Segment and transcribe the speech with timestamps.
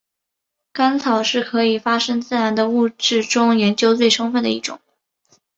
[0.71, 4.79] 干草是可以发生自燃的物质中研究最充分的一种。